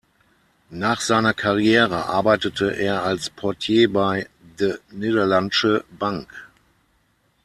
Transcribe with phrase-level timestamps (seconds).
[0.71, 4.27] Nach seiner Karriere arbeitete er als Portier bei
[4.59, 6.27] De Nederlandsche Bank.